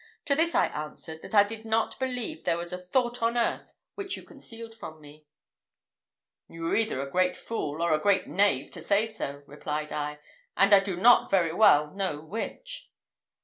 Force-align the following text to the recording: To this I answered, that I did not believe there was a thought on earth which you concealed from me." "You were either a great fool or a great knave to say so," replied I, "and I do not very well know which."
To 0.25 0.33
this 0.33 0.55
I 0.55 0.65
answered, 0.65 1.21
that 1.21 1.35
I 1.35 1.43
did 1.43 1.63
not 1.63 1.99
believe 1.99 2.43
there 2.43 2.57
was 2.57 2.73
a 2.73 2.79
thought 2.79 3.21
on 3.21 3.37
earth 3.37 3.75
which 3.93 4.17
you 4.17 4.23
concealed 4.23 4.73
from 4.73 4.99
me." 4.99 5.27
"You 6.49 6.63
were 6.63 6.75
either 6.75 7.03
a 7.03 7.11
great 7.11 7.37
fool 7.37 7.83
or 7.83 7.93
a 7.93 7.99
great 8.01 8.25
knave 8.25 8.71
to 8.71 8.81
say 8.81 9.05
so," 9.05 9.43
replied 9.45 9.91
I, 9.91 10.17
"and 10.57 10.73
I 10.73 10.79
do 10.79 10.95
not 10.97 11.29
very 11.29 11.53
well 11.53 11.93
know 11.93 12.19
which." 12.19 12.89